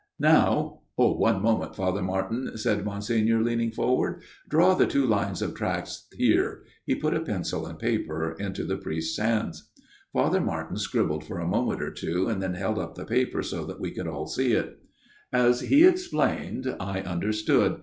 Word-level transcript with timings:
Now 0.19 0.79
""One 0.97 1.43
moment, 1.43 1.75
Father 1.75 2.01
Martin," 2.01 2.57
said 2.57 2.83
Monsignor 2.83 3.43
leaning 3.43 3.69
forward;" 3.71 4.23
draw 4.49 4.73
the 4.73 4.87
two 4.87 5.05
lines 5.05 5.43
of 5.43 5.53
tracks 5.53 6.07
here." 6.17 6.63
He 6.87 6.95
put 6.95 7.13
a 7.13 7.19
pencil 7.19 7.67
and 7.67 7.77
paper 7.77 8.35
into 8.39 8.63
the 8.63 8.77
priest's 8.77 9.19
hands. 9.19 9.69
Father 10.11 10.41
Martin 10.41 10.77
scribbled 10.77 11.23
for 11.23 11.37
a 11.37 11.45
moment 11.45 11.83
or 11.83 11.91
two 11.91 12.25
FATHER 12.25 12.39
MARTIN'S 12.39 12.41
TALE 12.41 12.47
183 12.47 12.49
and 12.49 12.53
then 12.55 12.59
held 12.59 12.79
up 12.79 12.95
the 12.95 13.15
paper 13.15 13.43
so 13.43 13.63
that 13.63 13.79
we 13.79 13.91
could 13.91 14.07
all 14.07 14.25
see 14.25 14.53
it. 14.53 14.79
As 15.31 15.59
he 15.61 15.85
explained 15.85 16.75
I 16.79 17.01
understood. 17.01 17.77